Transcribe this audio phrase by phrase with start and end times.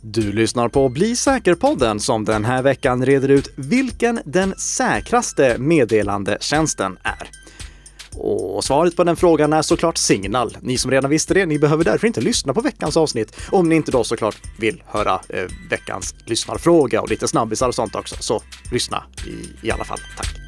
[0.00, 6.98] Du lyssnar på Bli säker-podden som den här veckan reder ut vilken den säkraste meddelandetjänsten
[7.02, 7.30] är.
[8.16, 10.56] Och svaret på den frågan är såklart Signal.
[10.60, 13.74] Ni som redan visste det, ni behöver därför inte lyssna på veckans avsnitt om ni
[13.74, 18.16] inte då såklart vill höra eh, veckans lyssnarfråga och lite snabbisar och sånt också.
[18.20, 18.42] Så
[18.72, 19.98] lyssna i, i alla fall.
[20.16, 20.47] Tack!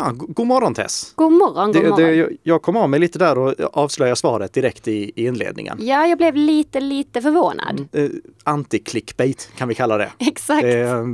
[0.00, 1.12] Ja, go- god morgon Tess!
[1.16, 2.06] God morgon, god Det, morgon.
[2.28, 5.78] det, jag- kom av mig lite där och avslöjade svaret direkt i, i inledningen.
[5.80, 7.88] Ja, jag blev lite, lite förvånad.
[7.92, 8.08] Eh,
[8.44, 10.10] Anti-clickbait kan vi kalla det.
[10.18, 10.64] Exakt.
[10.64, 11.04] Eh,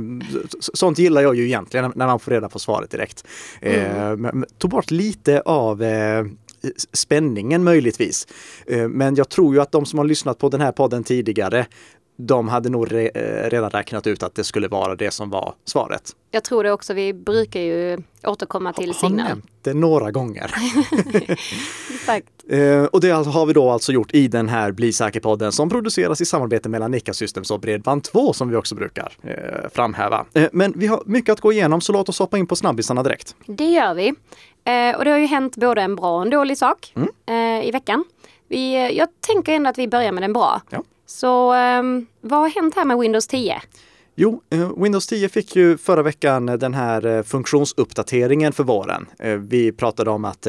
[0.59, 3.27] så- sånt gillar jag ju egentligen när- man får reda på svaret direkt.
[3.61, 4.21] Eh, Mm.
[4.21, 6.25] men tog bort lite av eh,
[6.93, 8.27] spänningen möjligtvis.
[8.67, 11.65] Eh, men jag tror ju att de som har lyssnat på den här podden tidigare,
[12.17, 15.53] de hade nog re, eh, redan räknat ut att det skulle vara det som var
[15.65, 16.11] svaret.
[16.31, 16.93] Jag tror det också.
[16.93, 19.27] Vi brukar ju återkomma till Har signal.
[19.27, 20.51] nämnt det några gånger.
[21.93, 22.27] Exakt.
[22.49, 26.21] Eh, och det har vi då alltså gjort i den här Bli säker-podden som produceras
[26.21, 30.25] i samarbete mellan Nika Systems och Bredband2 som vi också brukar eh, framhäva.
[30.51, 33.35] Men vi har mycket att gå igenom så låt oss hoppa in på snabbisarna direkt.
[33.45, 34.11] Det gör vi.
[34.97, 37.63] Och det har ju hänt både en bra och en dålig sak Mm.
[37.63, 38.03] i veckan.
[38.49, 40.61] Vi, jag tänker ändå att vi börjar med den bra.
[40.69, 40.83] Ja.
[41.09, 43.61] Så um, vad har hänt här med Windows 10?
[44.19, 49.07] Jo, eh, Windows 10 fick ju förra veckan den här eh, funktionsuppdateringen för våren.
[49.19, 50.47] Eh, vi pratade om att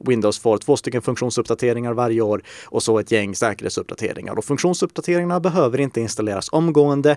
[0.00, 4.38] Windows får två stycken funktionsuppdateringar varje år och så ett gäng säkerhetsuppdateringar.
[4.38, 7.16] Och funktionsuppdateringarna behöver inte installeras omgående,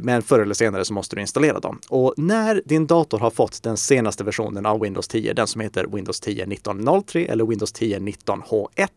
[0.00, 1.80] men förr eller senare så måste du installera dem.
[1.88, 5.86] Och när din dator har fått den senaste versionen av Windows 10, den som heter
[5.86, 8.88] Windows 10 19.03 eller Windows 10 19H1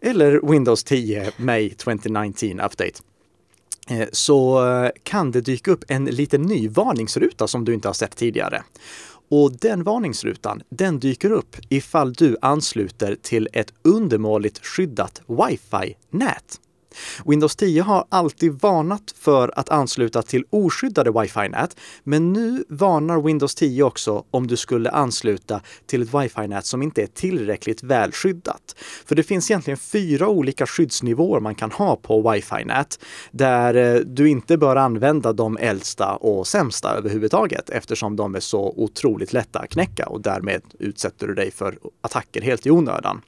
[0.00, 3.00] eller Windows 10 May 2019 Update,
[3.88, 7.94] Eh, så eh, kan det dyka upp en liten ny varningsruta som du inte har
[7.94, 8.62] sett tidigare.
[9.30, 16.60] Och den varningsrutan, den dyker upp ifall du ansluter till ett undermåligt skyddat wifi-nät.
[17.24, 23.54] Windows 10 har alltid varnat för att ansluta till oskyddade wifi-nät, men nu varnar Windows
[23.54, 28.76] 10 också om du skulle ansluta till ett wifi-nät som inte är tillräckligt väl skyddat.
[29.06, 32.98] För det finns egentligen fyra olika skyddsnivåer man kan ha på wifi-nät
[33.30, 38.74] där eh, du inte bör använda de äldsta och sämsta överhuvudtaget eftersom de är så
[38.76, 43.22] otroligt lätta att knäcka och därmed utsätter du dig för attacker helt i onödan.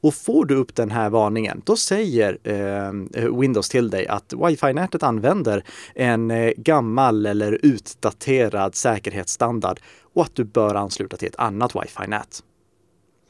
[0.00, 5.02] Och får du upp den här varningen, då säger eh, Windows till dig att wifi-nätet
[5.02, 5.64] använder
[5.94, 9.80] en eh, gammal eller utdaterad säkerhetsstandard
[10.14, 12.42] och att du bör ansluta till ett annat wifi-nät.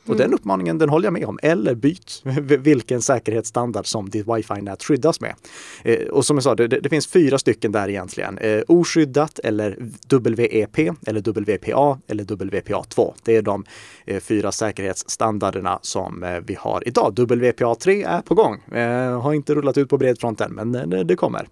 [0.09, 1.39] Och den uppmaningen den håller jag med om.
[1.43, 2.23] Eller byt
[2.59, 5.35] vilken säkerhetsstandard som ditt wifi-nät skyddas med.
[5.83, 8.39] Eh, och som jag sa, det, det finns fyra stycken där egentligen.
[8.39, 9.77] Eh, oskyddat eller
[10.09, 13.15] WEP eller WPA eller WPA2.
[13.25, 13.65] Det är de
[14.07, 17.15] eh, fyra säkerhetsstandarderna som eh, vi har idag.
[17.17, 18.63] WPA3 är på gång.
[18.73, 21.49] Eh, har inte rullat ut på bred front än, men eh, det kommer.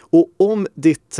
[0.00, 1.18] Och om ditt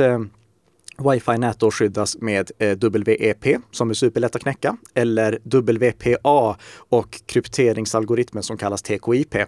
[0.97, 8.43] Wifi-nät då skyddas med eh, WEP som är superlätt att knäcka eller WPA och krypteringsalgoritmen
[8.43, 9.35] som kallas TKIP.
[9.35, 9.47] Eh,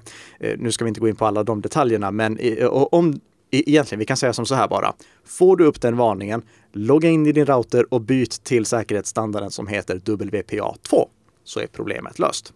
[0.59, 3.21] nu ska vi inte gå in på alla de detaljerna, men eh, om
[3.51, 4.95] Egentligen, vi kan säga som så här bara.
[5.25, 6.43] Får du upp den varningen,
[6.73, 11.09] logga in i din router och byt till säkerhetsstandarden som heter WPA2
[11.45, 12.53] så är problemet löst.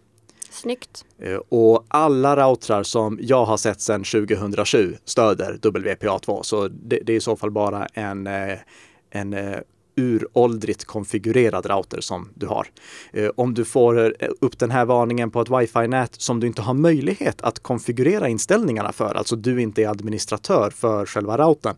[0.51, 1.05] Snyggt.
[1.19, 7.13] Eh, och alla routrar som jag har sett sedan 2007 stöder WPA2, så det, det
[7.13, 8.57] är i så fall bara en, eh,
[9.09, 9.57] en eh,
[9.95, 12.67] uråldrigt konfigurerad router som du har.
[13.35, 17.41] Om du får upp den här varningen på ett wifi-nät som du inte har möjlighet
[17.41, 21.75] att konfigurera inställningarna för, alltså du inte är administratör för själva routern,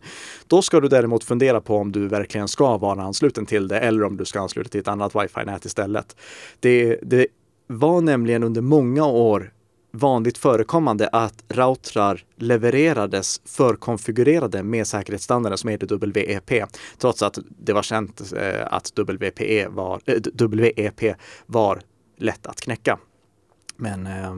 [0.48, 4.04] då ska du däremot fundera på om du verkligen ska vara ansluten till det eller
[4.04, 6.16] om du ska ansluta till ett annat wifi-nät istället.
[6.60, 7.28] Det, det
[7.68, 9.54] var nämligen under många år
[9.92, 17.82] vanligt förekommande att routrar levererades förkonfigurerade med säkerhetsstandarden som heter WEP, trots att det var
[17.82, 21.16] känt eh, att WPE var, eh, WEP
[21.46, 21.82] var
[22.18, 23.00] lätt att knäcka.
[23.78, 24.36] Men eh,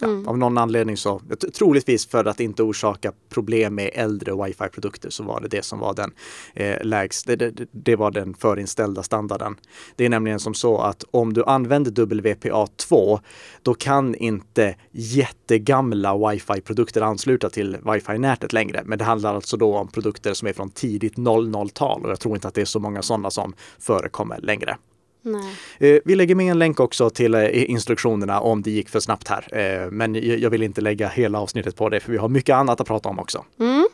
[0.00, 1.20] ja, av någon anledning så,
[1.58, 5.94] troligtvis för att inte orsaka problem med äldre wifi-produkter så var det det som var
[5.94, 6.12] den
[6.54, 9.56] eh, lägst, det, det, det var den förinställda standarden.
[9.96, 13.20] Det är nämligen som så att om du använder WPA2
[13.62, 18.82] då kan inte jättegamla wifi-produkter ansluta till wifi-nätet längre.
[18.84, 22.34] Men det handlar alltså då om produkter som är från tidigt 00-tal och jag tror
[22.34, 24.76] inte att det är så många sådana som förekommer längre.
[25.24, 25.56] Nej.
[25.78, 29.28] Eh, vi lägger med en länk också till eh, instruktionerna om det gick för snabbt
[29.28, 29.58] här.
[29.58, 32.80] Eh, men jag vill inte lägga hela avsnittet på det för vi har mycket annat
[32.80, 33.44] att prata om också.
[33.60, 33.88] Mm.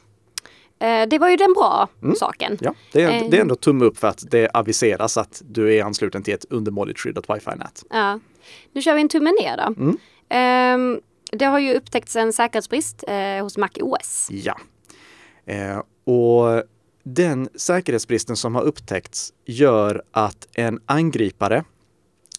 [1.08, 2.58] Det var ju den bra saken.
[2.60, 5.84] Ja, det är, det är ändå tumme upp för att det aviseras att du är
[5.84, 7.84] ansluten till ett undermåligt skyddat wifi-nät.
[7.90, 8.20] Ja.
[8.72, 9.82] Nu kör vi en tumme ner då.
[9.82, 9.98] Mm.
[10.28, 11.00] Ehm,
[11.32, 14.28] det har ju upptäckts en säkerhetsbrist eh, hos Mac OS.
[14.30, 14.58] Ja.
[15.46, 16.62] Eh, och
[17.14, 21.64] den säkerhetsbristen som har upptäckts gör att en angripare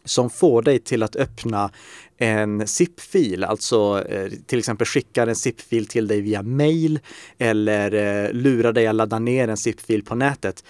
[0.06, 1.72] som får dig till att öppna
[2.18, 7.00] en zip-fil, alltså eh, till exempel skickar en zip-fil till dig via mail
[7.38, 10.64] eller eh, lurar dig att ladda ner en zip-fil på nätet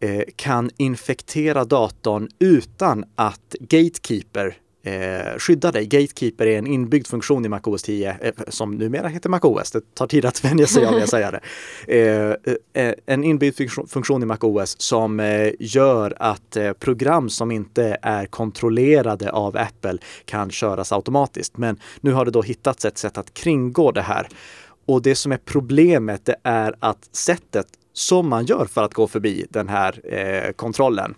[0.00, 5.86] eh, kan infektera datorn utan att Gatekeeper eh, skydda dig.
[5.86, 9.70] Gatekeeper är en inbyggd funktion i MacOS 10 eh, som numera heter MacOS.
[9.70, 11.40] Det tar tid att vänja sig av att säga det.
[11.88, 17.30] Eh, eh, eh en inbyggd funktion- funktion i MacOS som eh, gör att eh, program
[17.30, 21.56] som inte är kontrollerade av Apple kan köras automatiskt.
[21.56, 24.28] Men nu har det då hittats ett sätt att kringgå det här.
[24.86, 29.06] Och det som är problemet det är att sättet som man gör för att gå
[29.06, 31.14] förbi den här eh, kontrollen,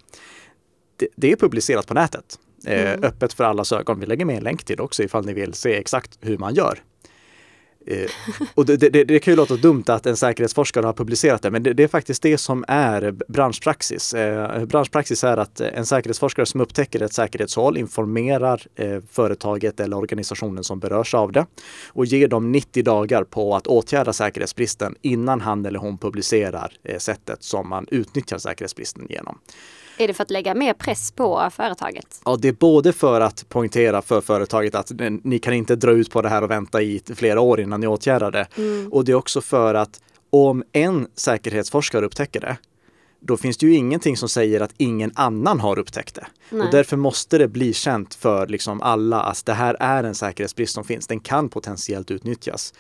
[0.97, 2.39] det, det är publicerat på nätet.
[2.67, 4.01] Eh, Öppet för allas ögon.
[4.01, 6.83] Vi lägger med en länk till också ifall ni vill se exakt hur man gör.
[7.87, 8.11] Eh,
[8.55, 11.63] och det, det, det kan ju låta dumt att en säkerhetsforskare har publicerat det, men
[11.63, 14.15] det, det är faktiskt det som är branschpraxis.
[14.15, 20.65] Eh, branschpraxis är att en säkerhetsforskare som upptäcker ett säkerhetshål informerar eh, företaget eller organisationen
[20.65, 21.47] som berörs av det
[21.89, 26.99] och ger dem 90 dagar på att åtgärda säkerhetsbristen innan han eller hon publicerar eh,
[26.99, 29.39] sättet som man utnyttjar säkerhetsbristen genom.
[29.99, 32.21] Är det för att lägga mer press på företaget?
[32.25, 36.11] Ja, det är både för att poängtera för företaget att ni kan inte dra ut
[36.11, 38.47] på det här och vänta i flera år innan ni åtgärdar det.
[38.91, 40.01] Och det är också för att
[40.31, 42.57] om en säkerhetsforskare upptäcker det,
[43.21, 46.27] då finns det ju ingenting som säger att ingen annan har upptäckt det.
[46.51, 46.63] Nej.
[46.63, 50.75] Och därför måste det bli känt för liksom alla att det här är en säkerhetsbrist
[50.75, 51.07] som finns.
[51.07, 52.75] Den kan potentiellt utnyttjas.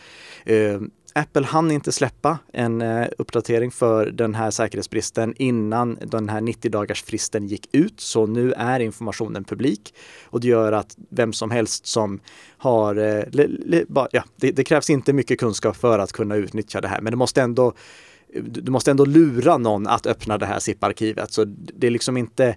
[1.17, 6.71] Apple hann inte släppa en eh, uppdatering för den här säkerhetsbristen innan den här 90
[6.71, 8.01] dagars fristen gick ut.
[8.01, 12.21] Så nu är informationen publik och det gör att vem som helst som
[12.59, 16.37] har, eh, le, le, ba, ja, det, det krävs inte mycket kunskap för att kunna
[16.37, 17.73] utnyttja det här, men det måste ändå
[18.43, 21.33] du måste ändå lura någon att öppna det här zip-arkivet.
[21.33, 22.57] Så det är liksom inte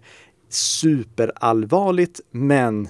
[0.49, 2.87] superallvarligt, men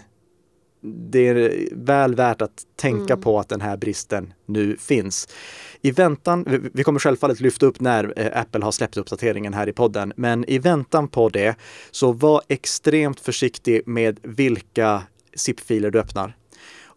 [0.82, 5.28] det är väl värt att tänka på att den här bristen nu finns.
[5.82, 9.70] I väntan, vi- vi kommer självfallet lyfta upp när eh, Apple har släppt uppdateringen här
[9.70, 11.56] i podden, men i väntan på det
[11.92, 15.04] så var extremt försiktig med vilka
[15.36, 16.38] zip-filer du öppnar.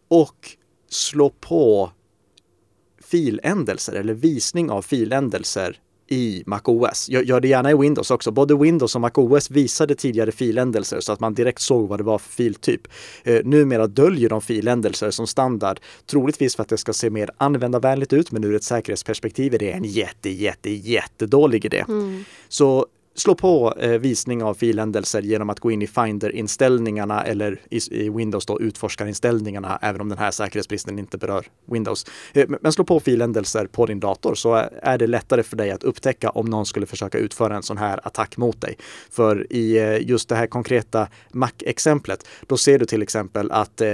[0.08, 0.36] Och
[0.88, 1.90] slå på
[3.04, 5.76] filändelser eller visning av filändelser
[6.08, 7.08] i MacOS.
[7.08, 8.30] Gör, gör det gärna i Windows också.
[8.30, 12.18] Både Windows och MacOS visade tidigare filändelser så att man direkt såg vad det var
[12.18, 12.80] för filtyp.
[13.24, 18.12] Eh, numera döljer de filändelser som standard, troligtvis för att det ska se mer användarvänligt
[18.12, 21.84] ut, men ur ett säkerhetsperspektiv är det en jätte, jätte, jättedålig idé.
[22.48, 27.80] Så slå på eh, visning av filändelser genom att gå in i Finder-inställningarna eller i,
[27.90, 32.06] i Windows då utforskarinställningarna, även om den här säkerhetsbristen inte berör Windows.
[32.32, 35.70] Eh, men- slå på filändelser på din dator så är- är det lättare för dig
[35.70, 38.76] att upptäcka om någon skulle försöka utföra en sån här attack mot dig.
[39.10, 43.90] För i eh, just det här konkreta Mac-exemplet, då ser du till exempel att eh,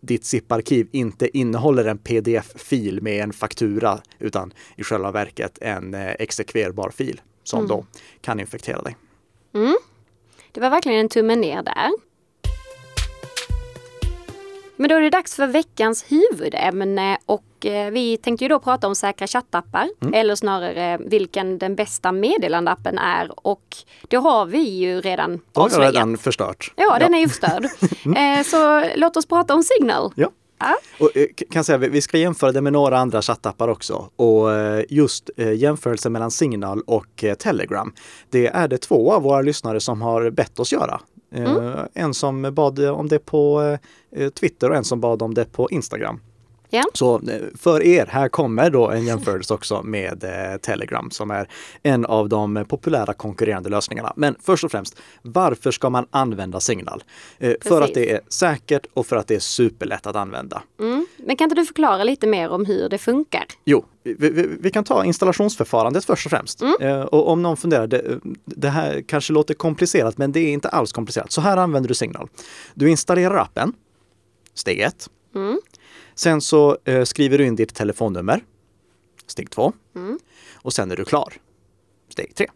[0.00, 6.10] ditt zip-arkiv inte innehåller en pdf-fil med en faktura, utan i själva verket en eh,
[6.18, 7.84] exekverbar fil som då
[8.20, 8.96] kan infektera dig.
[10.52, 11.90] Det var verkligen en tumme ner där.
[14.76, 18.86] Men då är det dags för veckans huvudämne och eh, vi tänkte ju då prata
[18.86, 20.14] om säkra chattappar Mm.
[20.14, 23.76] eller snarare vilken den bästa meddelandeappen är och
[24.08, 25.94] det har vi ju redan Då har jag avslöjat.
[25.94, 26.72] redan förstört.
[26.76, 27.64] Ja, den är ju förstörd.
[28.16, 30.12] eh, så låt oss prata om Signal.
[30.16, 30.30] Ja.
[31.00, 34.10] Och, eh, kan säga, vi- ska jämföra det med några andra chattappar också.
[34.16, 37.92] Och eh, just eh, jämförelsen mellan Signal och Telegram.
[38.30, 41.00] Det är det två av våra lyssnare som har bett oss göra.
[41.34, 43.78] Eh, En som bad om det på
[44.40, 46.20] Twitter och en som bad om det på Instagram.
[46.74, 46.84] Ja.
[46.94, 51.48] Så eh, för er, här kommer då en jämförelse också med eh, Telegram som är
[51.82, 54.12] en av de populära konkurrerande lösningarna.
[54.16, 57.04] Men först och främst, varför ska man använda Signal?
[57.38, 60.62] Eh, för att det är säkert och för att det är superlätt att använda.
[60.80, 61.06] Mm.
[61.16, 63.44] Men kan inte du förklara lite mer om hur det funkar?
[63.64, 66.62] Jo, vi, vi, vi kan ta installationsförfarandet först och främst.
[66.80, 70.68] Eh, och om någon funderar, det, det här kanske låter komplicerat, men det är inte
[70.68, 71.32] alls komplicerat.
[71.32, 72.28] Så här använder du Signal.
[72.74, 73.72] Du installerar appen,
[74.54, 75.08] steg ett.
[76.14, 78.44] Sen så eh, skriver du in ditt telefonnummer,
[79.26, 79.72] steg två.
[80.54, 81.34] Och sen är du klar,
[82.08, 82.46] steg tre.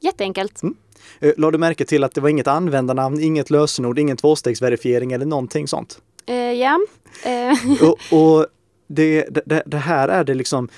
[0.00, 0.62] Jätteenkelt.
[0.62, 0.76] Mm.
[1.20, 5.26] Eh, Lade du märke till att det var inget användarnamn, inget lösenord, ingen tvåstegsverifiering eller
[5.26, 6.00] någonting sånt?
[6.26, 6.80] Eh, ja.
[7.24, 8.46] Eh, Och, och
[8.88, 10.68] det, det, det här är det liksom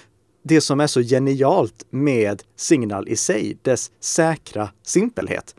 [0.42, 5.54] det som är så genialt med Signal i sig, dess säkra simpelhet.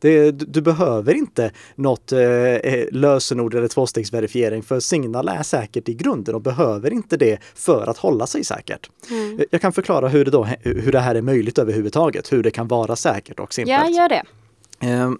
[0.00, 2.18] Det, du, behöver inte något eh,
[2.90, 7.98] lösenord eller tvåstegsverifiering för Signal är säkert i grunden och behöver inte det för att
[7.98, 8.90] hålla sig säkert.
[9.10, 9.40] mm.
[9.50, 12.68] Jag kan förklara hur det, då, hur det här är möjligt överhuvudtaget, hur det kan
[12.68, 13.80] vara säkert och simpelt.
[13.80, 14.22] Ja, gör det.
[14.80, 15.10] Eh,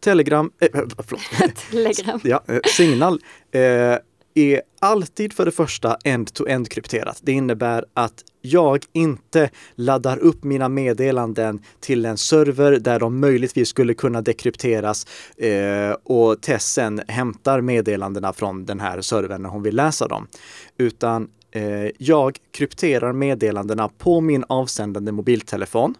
[0.00, 1.54] Telegram, eh, förlåt.
[1.70, 2.20] Telegram.
[2.24, 3.20] Ja, eh, Signal
[3.52, 3.94] eh,
[4.34, 7.20] är alltid för det första end-to-end krypterat.
[7.22, 13.68] Det innebär att jag inte laddar upp mina meddelanden till en server där de möjligtvis
[13.68, 15.06] skulle kunna dekrypteras
[15.36, 20.26] eh, och Tess sen hämtar meddelandena från den här servern när hon vill läsa dem.
[20.78, 25.94] Utan eh, jag krypterar meddelandena på min avsändande mobiltelefon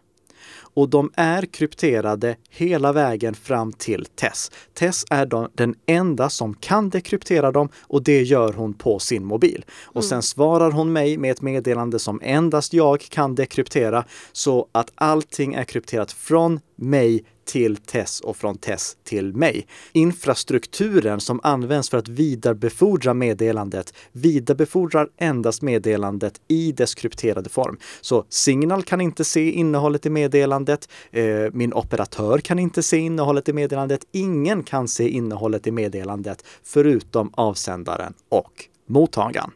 [0.74, 4.50] och de är krypterade hela vägen fram till Tess.
[4.74, 9.24] Tess är de, den enda som kan dekryptera dem och det gör hon på sin
[9.24, 9.64] mobil.
[9.82, 14.92] Och sen svarar hon mig med ett meddelande som endast jag kan dekryptera så att
[14.94, 19.66] allting är krypterat från mig till Tess och från Tess till mig.
[19.92, 27.78] Infrastrukturen som används för att vidarebefordra meddelandet vidarebefordrar endast meddelandet i dess krypterade form.
[28.00, 30.88] Så Signal kan inte se innehållet i meddelandet.
[31.10, 34.06] Eh, min operatör kan inte se innehållet i meddelandet.
[34.12, 39.50] Ingen kan se innehållet i meddelandet förutom avsändaren och mottagaren.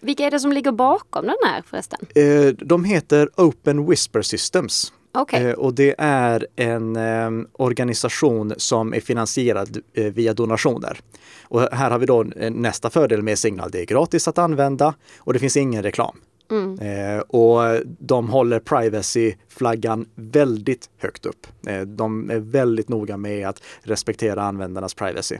[0.00, 1.98] Vilka är det som ligger bakom den här förresten?
[2.14, 4.92] Eh, de heter Open Whisper Systems.
[5.14, 5.42] Okej.
[5.46, 10.98] Eh, Och det är en eh, organisation som är finansierad eh, via donationer.
[11.42, 13.70] Och här har vi då eh, nästa fördel med Signal.
[13.70, 16.16] Det är gratis att använda och det finns ingen reklam.
[16.50, 16.78] Mm.
[16.78, 21.46] Eh, och de håller privacy-flaggan väldigt högt upp.
[21.66, 25.36] Eh, de är väldigt noga med att respektera användarnas privacy.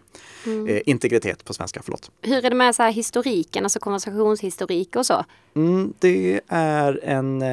[0.47, 0.83] Mm.
[0.87, 2.11] Integritet på svenska, förlåt.
[2.23, 5.25] Hur är det med så här historiken, alltså konversationshistorik och så?
[5.55, 7.45] Mm, det är en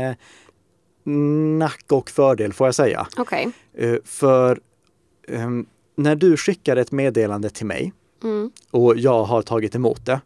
[1.59, 3.07] nack och fördel får jag säga.
[3.17, 3.51] Okej.
[3.73, 4.59] Eh, För
[5.27, 8.51] ehm, när du skickar ett meddelande till mig Mm.
[8.71, 10.21] och jag har tagit emot det,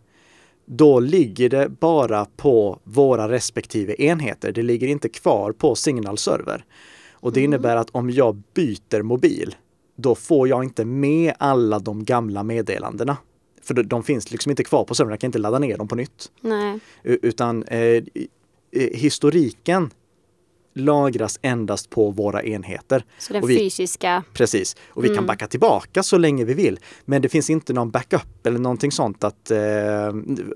[0.65, 4.51] då ligger det bara på våra respektive enheter.
[4.51, 6.65] Det ligger inte kvar på Signal server.
[7.11, 9.55] Och det innebär att om jag byter mobil,
[9.95, 13.17] då får jag inte med alla de gamla meddelandena.
[13.61, 15.95] För de- finns liksom inte kvar på servern, jag kan inte ladda ner dem på
[15.95, 16.31] nytt.
[16.41, 16.79] Nej.
[17.03, 18.03] Utan eh,
[18.93, 19.89] historiken
[20.75, 23.05] lagras endast på våra enheter.
[23.17, 24.23] Så den vi- fysiska...
[24.33, 24.75] Precis.
[24.89, 25.25] Och vi kan Mm.
[25.27, 26.79] backa tillbaka så länge vi vill.
[27.05, 29.57] Men det finns inte någon backup eller någonting sånt att eh,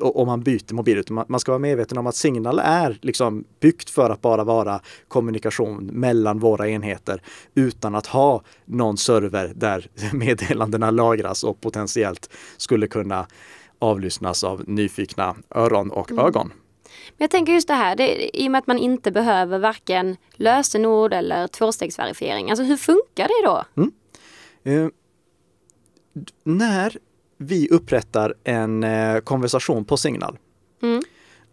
[0.01, 0.97] om man byter mobil.
[0.97, 4.43] Utan man- man ska vara medveten om att Signal är liksom byggt för att bara
[4.43, 7.21] vara kommunikation mellan våra enheter
[7.55, 13.27] utan att ha någon server där meddelandena lagras och potentiellt skulle kunna
[13.79, 16.25] avlyssnas av nyfikna öron och Mm.
[16.25, 16.51] ögon.
[17.09, 20.17] Men jag tänker just det här, det, i och med att man inte behöver varken
[20.33, 22.49] lösenord eller tvåstegsverifiering.
[22.49, 23.63] Alltså hur funkar det då?
[24.71, 24.87] Eh,
[26.13, 26.97] d- när
[27.37, 30.37] vi upprättar en eh, konversation på Signal,
[30.81, 31.01] Mm.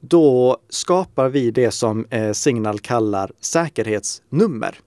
[0.00, 4.78] då skapar vi det som eh, Signal kallar säkerhetsnummer.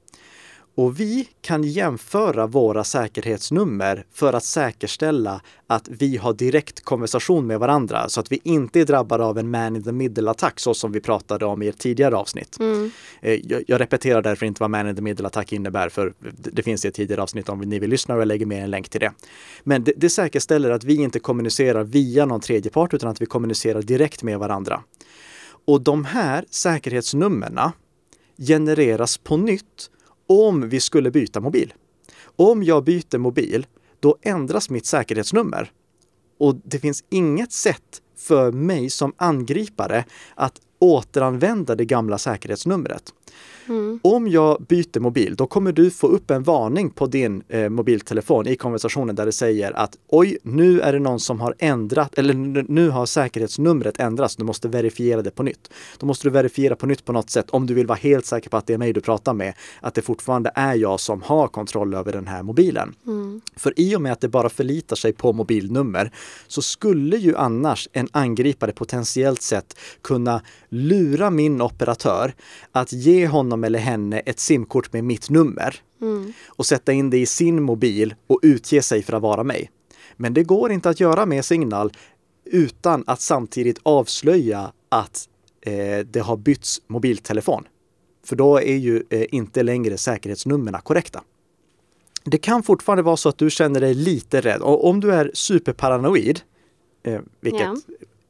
[0.78, 7.60] Och vi kan jämföra våra säkerhetsnummer för att säkerställa att vi har direkt konversation med
[7.60, 10.92] varandra så att vi inte är drabbade av en man in the middle-attack så som
[10.92, 12.60] vi pratade om i ett tidigare avsnitt.
[12.60, 12.92] Mm.
[13.22, 16.86] Eh, Jag, jag repeterar därför inte vad man in the middle-attack innebär för det finns
[16.86, 19.02] i ett tidigare avsnitt om ni vill lyssna och jag lägger med en länk till
[19.02, 19.12] det.
[19.64, 23.26] Men det, det säkerställer att vi inte kommunicerar via någon tredje part utan att vi
[23.26, 24.84] kommunicerar direkt med varandra.
[25.66, 27.74] Och de här säkerhetsnummerna
[28.38, 29.90] genereras på nytt
[30.28, 31.74] om vi skulle byta mobil.
[32.36, 33.66] Om jag byter mobil,
[34.00, 35.72] då ändras mitt säkerhetsnummer.
[36.40, 40.06] Och det finns inget sätt för mig som angripare
[40.36, 43.14] att återanvända det gamla säkerhetsnumret.
[43.70, 44.00] Mm.
[44.04, 48.48] Om jag byter mobil, då kommer du få upp en varning på din eh, mobiltelefon
[48.48, 52.34] i konversationen där det säger att oj, nu är det någon som har ändrat eller
[52.72, 54.36] nu har säkerhetsnumret ändrats.
[54.36, 55.70] Du måste verifiera det på nytt.
[55.98, 58.50] Då måste du verifiera på nytt på något sätt om du vill vara helt säker
[58.50, 59.54] på att det är mig du pratar med.
[59.82, 62.94] Att det fortfarande är jag som har kontroll över den här mobilen.
[63.06, 63.42] Mm.
[63.56, 66.12] För i och med att det bara förlitar sig på mobilnummer
[66.48, 72.34] så skulle ju annars en angripare potentiellt sett kunna lura min operatör
[72.72, 76.34] att ge honom eller henne ett simkort med mitt nummer Mm.
[76.48, 79.72] och sätta in det i sin mobil och utge sig för att vara mig.
[80.16, 81.92] Men det går inte att göra med Signal
[82.46, 85.30] utan att samtidigt avslöja att
[85.62, 87.64] eh, det har bytts mobiltelefon.
[88.26, 91.24] för då är ju eh, inte längre säkerhetsnumren korrekta.
[92.24, 95.32] Det kan fortfarande vara så att du känner dig lite rädd och om du är
[95.34, 96.40] superparanoid,
[97.04, 97.76] eh, vilket Ja.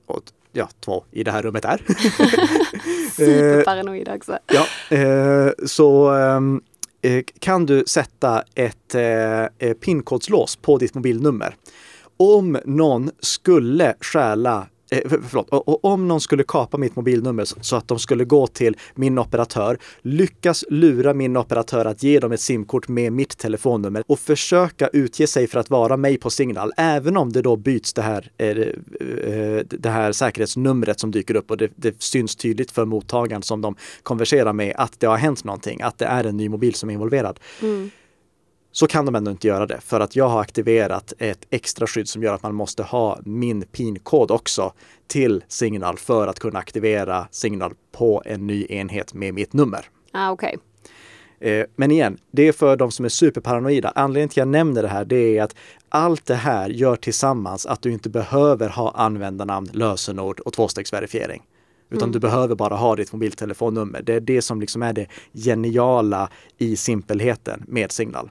[0.05, 1.81] och, ja, två i det här rummet är.
[3.25, 4.37] Superparanoid också.
[4.47, 6.61] ja, eh, så ehm,
[7.01, 11.55] eh, kan du sätta ett eh, eh, pinkodslås på ditt mobilnummer.
[12.17, 17.75] Om någon skulle stjäla Eh, förlåt, och, och om någon skulle kapa mitt mobilnummer så-
[17.75, 22.41] att de skulle gå till min operatör, lyckas lura min operatör att ge dem ett
[22.41, 27.17] simkort med mitt telefonnummer och försöka utge sig för att vara mig på Signal, även
[27.17, 28.67] om det då byts det här, eh, eh,
[29.33, 33.61] eh det här säkerhetsnumret som dyker upp och det, det syns tydligt för mottagaren som
[33.61, 36.89] de konverserar med att det har hänt någonting, att det är en ny mobil som
[36.89, 37.91] är involverad Mm
[38.77, 42.09] så kan de ändå inte göra det för att jag har aktiverat ett extra skydd
[42.09, 44.73] som gör att man måste ha min PIN-kod också
[45.07, 49.85] till Signal för att kunna aktivera Signal på en ny enhet med mitt nummer.
[50.11, 50.57] Ah, Okej.
[51.39, 53.91] Eh, Men igen, det är för de som är superparanoida.
[53.95, 55.55] Anledningen till att jag nämner det här, det är att
[55.89, 61.43] allt det här gör tillsammans att du inte behöver ha användarnamn, lösenord och tvåstegsverifiering.
[61.89, 64.01] Utan du behöver bara ha ditt mobiltelefonnummer.
[64.01, 68.29] Det är det som liksom är det geniala i simpelheten med Signal.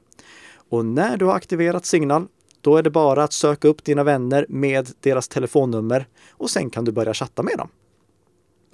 [0.69, 2.27] Och när du har aktiverat Signal,
[2.61, 6.85] då är det bara att söka upp dina vänner med deras telefonnummer och sen kan
[6.85, 7.69] du börja chatta med dem.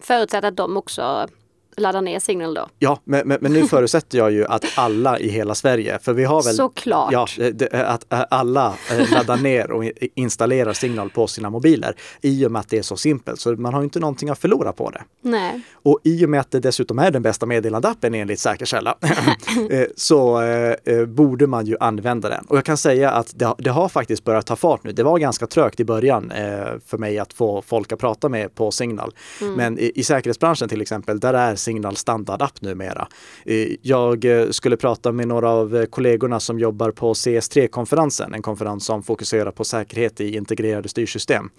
[0.00, 1.28] Förutsatt att de också
[1.76, 2.69] laddar ner Signal då.
[2.79, 6.25] Ja, men, men, men nu förutsätter jag ju att alla i hela Sverige, för vi
[6.25, 7.12] har väl Såklart.
[7.12, 8.75] Ja, det- det- att äh, alla
[9.12, 12.97] laddar ner och installerar Signal på sina mobiler i och med att det är så
[12.97, 13.41] simpelt.
[13.41, 15.02] Så man har ju inte någonting att förlora på det.
[15.23, 15.61] Nej.
[15.73, 18.95] Och i och med att det dessutom är den bästa meddelandeappen enligt säker källa
[19.71, 22.45] eh, så eh, eh, borde man ju använda den.
[22.49, 24.93] Och jag kan säga att det, har- det har faktiskt börjat ta fart nu.
[24.93, 28.55] Det var ganska trögt i början eh, för mig att få folk att prata med
[28.55, 29.14] på Signal.
[29.57, 33.09] Men i, i säkerhetsbranschen till exempel, där är Signal standardapp numera.
[33.47, 38.42] Eh, jag eh, skulle prata med några av eh, kollegorna som jobbar på CS3-konferensen, en
[38.42, 41.50] konferens som fokuserar på säkerhet i integrerade styrsystem.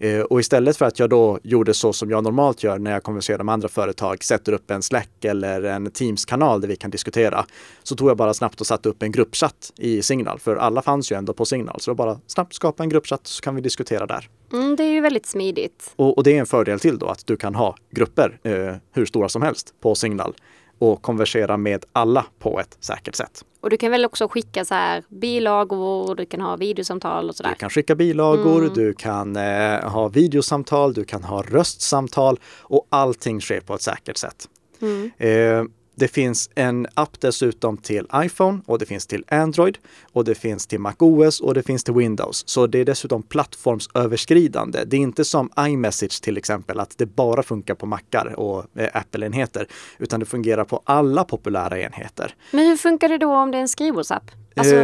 [0.00, 3.02] Eh, Och istället för att jag då gjorde så som jag normalt gör när jag
[3.02, 7.46] konverserar med andra företag, sätter upp en Slack eller en Teams-kanal där vi kan diskutera,
[7.82, 11.12] så tog jag bara snabbt och satte upp en gruppchatt i Signal, för alla fanns
[11.12, 11.80] ju ändå på Signal.
[11.80, 14.28] Så bara snabbt skapa en gruppchatt så kan vi diskutera där.
[14.52, 15.92] Mm, det är ju väldigt smidigt.
[15.96, 19.06] Och, och det är en fördel till då att du kan ha grupper eh, hur
[19.06, 20.34] stora som helst på Signal
[20.80, 23.44] och konversera med alla på ett säkert sätt.
[23.60, 27.36] Och du kan väl också skicka så här bilagor, du kan ha videosamtal och Du
[27.36, 27.54] sådär.
[27.54, 33.60] kan skicka bilagor, du kan eh, ha videosamtal, du kan ha röstsamtal och allting sker
[33.60, 34.48] på ett säkert sätt.
[35.18, 35.64] Eh,
[36.00, 39.78] det finns en app dessutom till iPhone och det finns till Android
[40.12, 42.42] och det finns till MacOS och det finns till Windows.
[42.46, 44.84] Så det är dessutom plattformsöverskridande.
[44.86, 48.88] Det är inte som iMessage till exempel, att det bara funkar på Macar och eh,
[48.92, 49.66] Apple-enheter,
[49.98, 52.34] utan det fungerar på alla populära enheter.
[52.50, 54.30] Men hur funkar det då om det är en skrivbordsapp?
[54.56, 54.76] Alltså,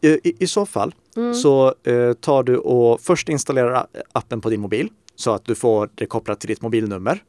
[0.00, 0.94] Eh, i, I så fall
[1.42, 5.90] så eh, tar du och först installerar appen på din mobil så att du får
[5.94, 7.22] det kopplat till ditt mobilnummer.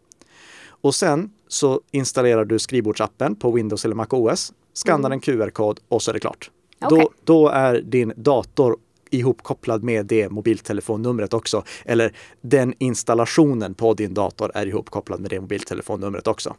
[0.81, 6.11] Och sen så installerar du skrivbordsappen på Windows eller MacOS, skannar en QR-kod och så
[6.11, 6.51] är det klart.
[6.81, 6.99] Okej.
[6.99, 8.77] Då, då är din dator
[9.09, 11.63] ihopkopplad med det mobiltelefonnumret också.
[11.85, 16.55] Eller den installationen på din dator är ihopkopplad med det mobiltelefonnumret också.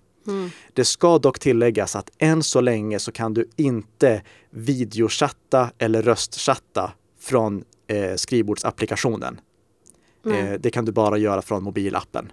[0.72, 6.92] Det ska dock tilläggas att än så länge så kan du inte videochatta eller röstchatta
[7.20, 9.40] från eh, skrivbordsapplikationen.
[10.26, 12.33] Eh, det kan du bara göra från mobilappen.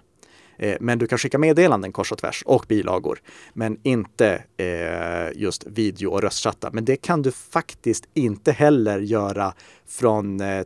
[0.58, 3.18] Eh, men du kan skicka meddelanden kors och tvärs och bilagor,
[3.52, 6.70] men inte eh, just video och röstchatta.
[6.72, 9.54] Men det kan du faktiskt inte heller göra
[9.86, 10.64] från, eh,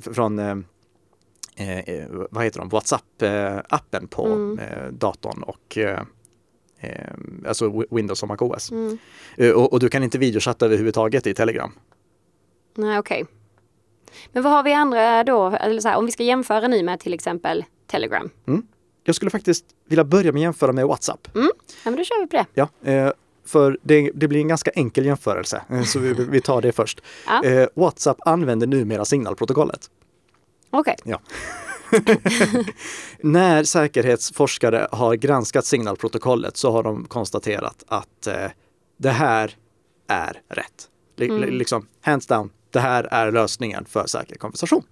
[0.00, 0.56] från eh,
[2.30, 4.26] vad heter de, WhatsApp-appen på
[4.60, 5.78] eh, datorn och
[7.46, 8.72] alltså Wi- Windows och MacOS.
[9.36, 11.72] Eh, och, och du kan inte videochatta överhuvudtaget i Telegram.
[12.76, 13.26] nej okej.
[14.32, 15.46] Men vad har vi andra då?
[15.50, 18.30] Eller så här, om vi ska jämföra nu med till exempel Telegram.
[19.04, 21.28] Jag skulle faktiskt vilja börja med att jämföra med WhatsApp.
[21.34, 21.40] Ja,
[21.84, 22.46] men då kör vi på det.
[22.54, 23.12] Ja, eh,
[23.46, 27.00] för det, det blir en ganska enkel jämförelse, eh, så vi, vi tar det först.
[27.26, 27.44] Ja.
[27.44, 29.90] Eh, WhatsApp använder numera signalprotokollet.
[30.70, 30.96] Okej.
[31.04, 31.20] Ja.
[33.20, 38.34] När säkerhetsforskare har granskat signalprotokollet så har de konstaterat att eh,
[38.96, 39.56] det här
[40.08, 40.88] är rätt.
[41.16, 44.82] Li- li- Liksom, hands down, det här är lösningen för säker konversation.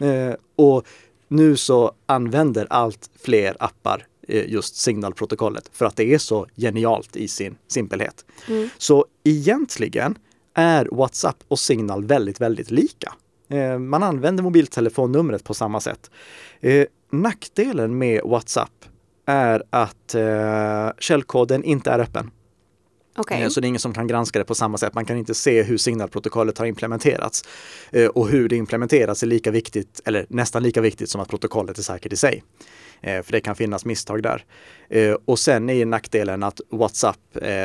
[0.00, 0.86] Eh, och
[1.28, 7.16] nu så använder allt fler appar eh, just signalprotokollet för att det är så genialt
[7.16, 8.24] i sin simpelhet.
[8.78, 10.18] Så egentligen
[10.54, 13.12] är WhatsApp och Signal väldigt, väldigt lika.
[13.48, 16.10] Eh, man använder mobiltelefonnumret på samma sätt.
[16.60, 18.70] Eh, nackdelen med WhatsApp
[19.26, 20.14] är att
[20.98, 22.30] källkoden inte är öppen.
[23.18, 23.42] Okej.
[23.42, 24.94] Eh, Så det är ingen som kan granska det på samma sätt.
[24.94, 27.44] Man kan inte se hur signalprotokollet har implementerats.
[27.90, 31.78] Eh, Och hur det implementeras är lika viktigt, eller nästan lika viktigt som att protokollet
[31.78, 32.42] är säkert i sig.
[33.00, 34.44] Eh, För det kan finnas misstag där.
[35.24, 37.18] Och sen är nackdelen att WhatsApp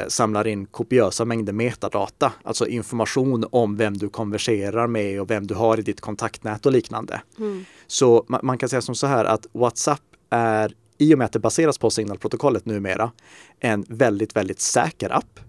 [0.07, 5.53] samlar in kopiösa mängder metadata, alltså information om vem du konverserar med och vem du
[5.55, 7.21] har i ditt kontaktnät och liknande.
[7.39, 7.65] Mm.
[7.87, 11.31] Så ma- man kan säga som så här att WhatsApp är, i och med att
[11.31, 13.11] det baseras på signalprotokollet numera,
[13.59, 15.39] en väldigt, väldigt säker app.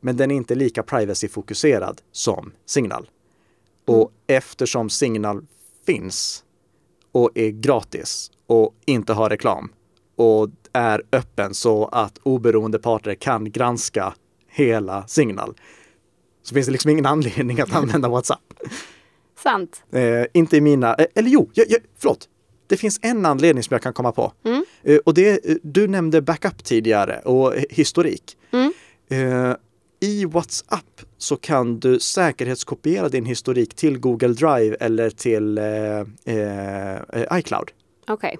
[0.00, 3.10] Men den är inte lika privacy-fokuserad som Signal.
[3.86, 5.46] Och eftersom Signal
[5.86, 6.44] finns
[7.12, 9.72] och är gratis och inte har reklam
[10.16, 14.14] och är öppen så att oberoende parter kan granska
[14.48, 15.54] hela Signal
[16.48, 18.54] så finns det liksom ingen anledning att använda WhatsApp.
[19.42, 19.82] Sant.
[19.90, 22.28] Eh, inte i mina, eh, eller jo, jag, jag, förlåt.
[22.68, 24.32] Det finns en anledning som jag kan komma på.
[24.44, 24.64] Mm.
[24.82, 28.36] Eh, och det, eh, du nämnde backup tidigare och historik.
[28.50, 28.72] Mm.
[29.10, 29.56] Eh,
[30.00, 37.38] I WhatsApp så kan du säkerhetskopiera din historik till Google Drive eller till eh, eh,
[37.38, 37.70] iCloud.
[38.08, 38.38] Okej.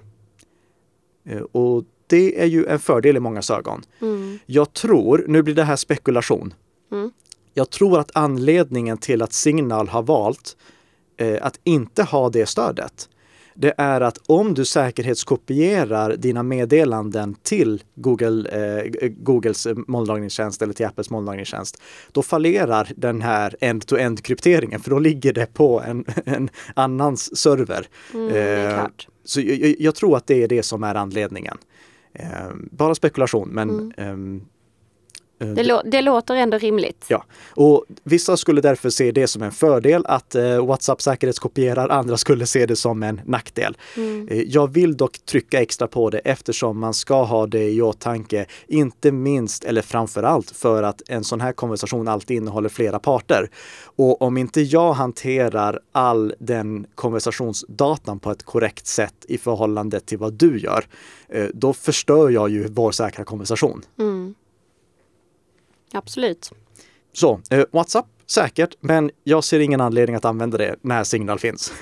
[1.25, 3.83] Eh, och det är ju en fördel i många ögon.
[4.01, 4.39] Mm.
[4.45, 6.53] Jag tror, nu blir det här spekulation.
[6.91, 7.11] Mm.
[7.53, 10.57] Jag tror att anledningen till att Signal har valt
[11.17, 13.09] eh, att inte ha det stödet,
[13.61, 20.85] det är att om du säkerhetskopierar dina meddelanden till Google, eh, Googles molnlagringstjänst eller till
[20.85, 26.49] Apples molnlagringstjänst, då fallerar den här end-to-end krypteringen för då ligger det på en, en
[26.73, 27.87] annans server.
[28.13, 28.85] Mm, Eh.
[29.25, 31.57] Så jag, jag- jag tror att det är det som är anledningen.
[32.13, 32.27] Eh,
[32.71, 34.41] bara spekulation, men Mm.
[35.39, 37.05] Eh, Det, lå- det låter ändå rimligt.
[37.07, 42.17] Ja, och vissa skulle därför se det som en fördel att eh, WhatsApp säkerhetskopierar, andra
[42.17, 43.77] skulle se det som en nackdel.
[43.97, 44.27] Mm.
[44.27, 48.45] Eh, jag vill dock trycka extra på det eftersom man ska ha det i åtanke,
[48.67, 53.49] inte minst eller framför allt för att en sån här konversation alltid innehåller flera parter.
[53.83, 60.17] Och om inte jag hanterar all den konversationsdatan på ett korrekt sätt i förhållande till
[60.17, 60.85] vad du gör,
[61.29, 63.81] eh, då förstör jag ju vår säkra konversation.
[63.99, 64.35] Mm.
[65.93, 66.51] Absolut.
[67.13, 71.73] Så, eh, WhatsApp, säkert, men jag ser ingen anledning att använda det när Signal finns.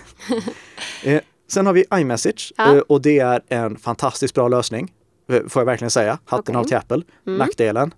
[1.03, 2.75] eh, sen har vi iMessage Ja.
[2.75, 4.93] eh, och det är en fantastiskt bra lösning.
[5.29, 6.19] eh, Får jag verkligen säga.
[6.25, 6.59] Hatten Okej.
[6.59, 7.01] av till Apple.
[7.27, 7.37] Mm.
[7.39, 7.93] Nackdelen,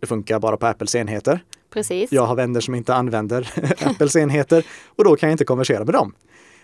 [0.00, 1.44] det funkar bara på Apples enheter.
[1.72, 2.12] Precis.
[2.12, 3.50] Jag har vänner som inte använder
[3.88, 6.14] Apples enheter och då kan jag inte konversera med dem.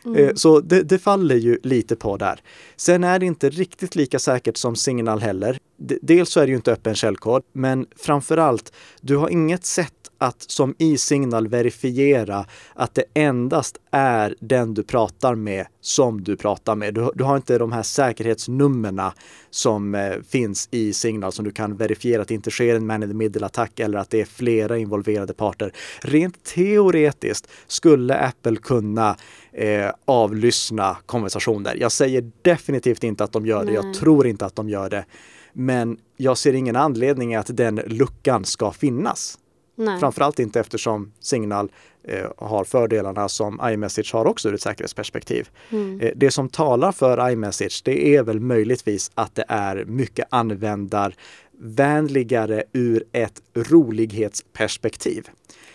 [0.07, 0.25] Mm.
[0.29, 2.41] Eh, Så det, det faller ju lite på där.
[2.77, 5.59] Sen är det inte riktigt lika säkert som Signal heller.
[6.03, 10.06] Dels så är det ju inte öppen källkod, men framför allt, du har inget sätt
[10.19, 16.37] att som i Signal verifiera att det endast är den du pratar med som du
[16.37, 16.95] pratar med.
[16.95, 19.15] Du, du har inte de här säkerhetsnummerna
[19.51, 23.03] som eh, finns i Signal som du kan verifiera att det inte sker en man
[23.03, 25.73] in the middle-attack eller att det är flera involverade parter.
[26.01, 29.17] Rent teoretiskt skulle Apple kunna
[29.53, 31.77] eh, avlyssna konversationer.
[31.81, 33.73] Jag säger definitivt inte att de gör det.
[33.73, 35.05] Jag tror inte att de gör det.
[35.53, 39.39] Men jag ser ingen anledning att den luckan ska finnas.
[39.77, 40.01] Nej.
[40.01, 41.73] Framförallt inte eftersom Signal
[42.05, 45.49] eh, har fördelarna som iMessage har också ur ett säkerhetsperspektiv.
[45.71, 46.01] Mm.
[46.01, 52.65] Eh, det som talar för iMessage det är väl möjligtvis att det är mycket användarvänligare
[52.73, 55.29] ur ett rolighetsperspektiv.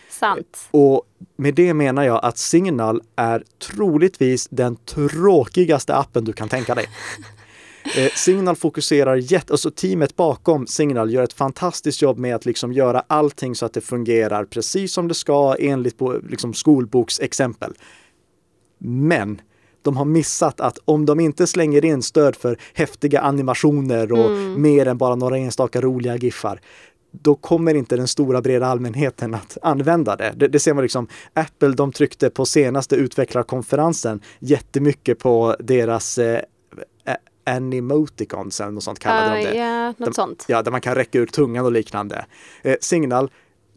[0.10, 0.68] Sant.
[0.72, 1.04] Och
[1.36, 6.86] med det menar jag att Signal är troligtvis den tråkigaste appen du kan tänka dig.
[7.98, 12.74] Eh, Signal fokuserar jätte, alltså teamet bakom Signal gör ett fantastiskt jobb med att liksom
[12.74, 15.98] göra allting så att det fungerar precis som det ska enligt
[16.30, 17.74] liksom skolboksexempel.
[18.84, 19.42] Men
[19.82, 24.86] de har missat att om de inte slänger in stöd för häftiga animationer och mer
[24.86, 26.60] än bara några enstaka roliga giffar,
[27.12, 30.34] då kommer inte den stora breda allmänheten att använda det.
[30.36, 36.42] Det, det ser man liksom, Apple de tryckte på senaste utvecklarkonferensen jättemycket på deras eh,
[37.44, 39.58] animoticons eller något sånt kallade de Uh, det.
[39.58, 40.46] ja, något De- sånt.
[40.48, 42.26] Ja, där man kan räcka ut tungan och liknande.
[42.62, 43.32] Eh, Signal,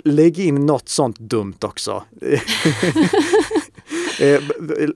[0.04, 2.04] lägg in något sånt dumt också.
[4.20, 4.40] Eh,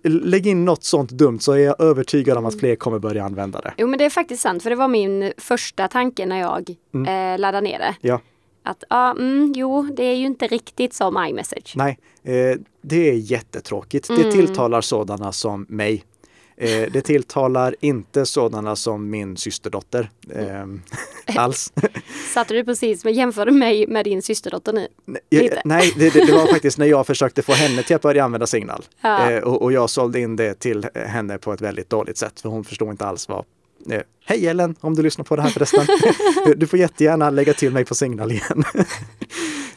[0.05, 3.61] lägg in något sånt dumt så är jag övertygad om att fler kommer börja använda
[3.61, 3.75] det.
[3.79, 6.71] Jo men det är faktiskt sant för det var min första tanke när jag
[7.09, 7.95] eh, laddade ner det.
[8.01, 8.21] Ja,
[8.63, 11.73] Att ja, mm, jo det är ju inte riktigt som iMessage.
[11.77, 14.09] nej, eh, det är jättetråkigt.
[14.09, 16.05] Det tilltalar sådana som mig.
[16.61, 20.67] Eh, det tilltalar inte sådana som min systerdotter eh,
[21.37, 21.73] alls.
[22.35, 24.89] Satte du precis med jämförde mig med din systerdotter nu?
[25.31, 25.63] Lite.
[25.65, 28.85] nej, det, det, var faktiskt när jag försökte få henne till att börja använda Signal.
[29.01, 29.31] Ja.
[29.31, 32.49] Eh, och, och jag sålde in det till henne på ett väldigt dåligt sätt för
[32.49, 33.45] hon förstod inte alls vad
[33.91, 35.87] Eh, Hej Ellen, om du lyssnar på det här förresten.
[36.57, 38.65] du får jättegärna lägga till mig på Signal igen.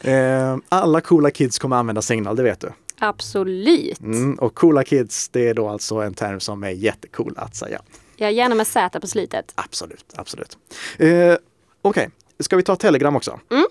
[0.00, 2.72] eh, alla coola kids kommer använda Signal, det vet du.
[3.04, 4.00] Absolut.
[4.00, 7.82] Mm, och coola kids, det är då alltså en term som är jättecool att säga.
[8.16, 9.52] Ja, gärna med Z på slutet.
[9.54, 10.58] Absolut, absolut.
[10.98, 11.38] Eh, Okej,
[11.82, 12.08] okay.
[12.38, 13.40] ska vi ta Telegram också?
[13.50, 13.64] Mm.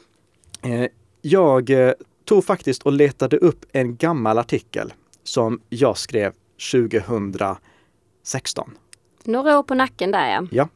[0.84, 0.90] Eh,
[1.22, 1.94] jag eh,
[2.26, 6.34] tog faktiskt och letade upp en gammal artikel som jag skrev
[6.72, 8.72] 2016.
[9.24, 10.48] Några år på nacken där ja.
[10.52, 10.70] Ja.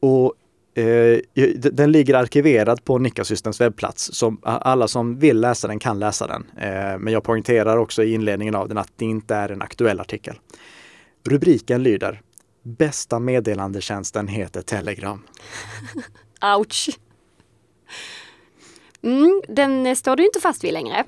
[0.00, 0.34] Och
[0.74, 1.18] eh,
[1.54, 4.10] den ligger arkiverad på Nika Systems webbplats.
[4.12, 6.46] Så alla som vill läsa den kan läsa den.
[6.56, 10.00] Eh, men jag poängterar också i inledningen av den att det inte är en aktuell
[10.00, 10.34] artikel.
[11.28, 12.20] Rubriken lyder
[12.62, 15.22] Bästa meddelandetjänsten heter Telegram.
[16.58, 16.90] Ouch!
[19.02, 21.04] Mm, den eh, står du inte fast vid längre.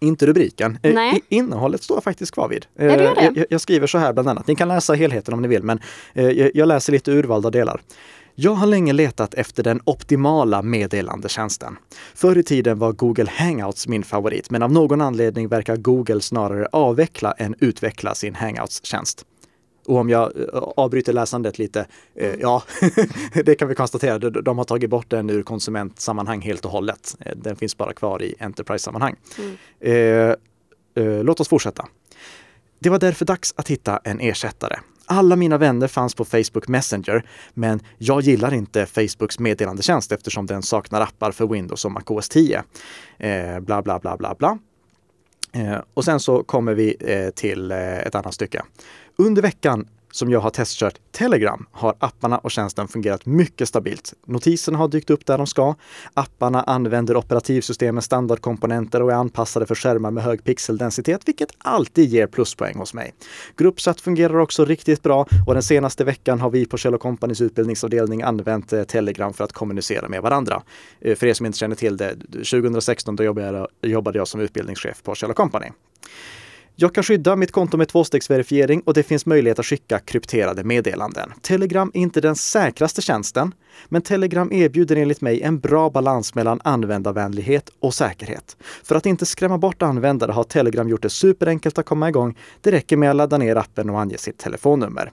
[0.00, 0.78] Inte rubriken.
[0.82, 1.22] Eh, Nej.
[1.28, 2.66] Innehållet står jag faktiskt kvar vid.
[2.74, 3.32] Ja, det det.
[3.34, 4.46] Jag, jag, skriver så här bland annat.
[4.46, 5.80] Ni kan läsa helheten om ni vill, men
[6.14, 7.80] eh, jag läser lite urvalda delar.
[8.34, 11.76] Jag har länge letat efter den optimala meddelandetjänsten.
[12.14, 16.66] Förr i tiden var Google Hangouts min favorit, men av någon anledning verkar Google snarare
[16.72, 19.24] avveckla än utveckla sin Hangouts-tjänst.
[19.86, 22.62] Och om jag eh, avbryter läsandet lite, eh, ja,
[23.44, 24.18] det kan vi konstatera.
[24.18, 27.16] De har tagit bort den ur konsumentsammanhang helt och hållet.
[27.20, 29.16] Eh, den finns bara kvar i Enterprise-sammanhang.
[29.38, 29.56] Mm.
[29.80, 31.86] Eh, eh, låt oss fortsätta.
[32.78, 34.78] Det var därför dags att hitta en ersättare.
[35.06, 40.62] Alla mina vänner fanns på Facebook Messenger, men jag gillar inte Facebooks meddelandetjänst eftersom den
[40.62, 42.62] saknar appar för Windows och MacOS 10.
[43.18, 44.58] Eh, bla, bla, bla, bla, bla.
[45.52, 48.62] Eh, och sen så kommer vi eh, till eh, ett annat stycke.
[49.20, 54.14] Under veckan som jag har testkört Telegram har apparna och tjänsten fungerat mycket stabilt.
[54.26, 55.74] Notiserna har dykt upp där de ska.
[56.14, 62.26] Apparna använder operativsystemens standardkomponenter och är anpassade för skärmar med hög pixeldensitet, vilket alltid ger
[62.26, 63.14] pluspoäng hos mig.
[63.56, 68.22] Gruppchatt fungerar också riktigt bra och den senaste veckan har vi på Kjell Companys utbildningsavdelning
[68.22, 70.62] använt eh, Telegram för att kommunicera med varandra.
[71.00, 73.24] Eh, för er som inte känner till det, 2016 då
[73.82, 75.70] jobbade jag som utbildningschef på Kjell Company.
[76.82, 81.32] Jag kan skydda mitt konto med tvåstegsverifiering och det finns möjlighet att skicka krypterade meddelanden.
[81.42, 83.54] Telegram är inte den säkraste tjänsten,
[83.88, 88.56] men Telegram erbjuder enligt mig en bra balans mellan användarvänlighet och säkerhet.
[88.84, 92.38] För att inte skrämma bort användare har Telegram gjort det superenkelt att komma igång.
[92.60, 95.12] Det räcker med att ladda ner appen och ange sitt telefonnummer.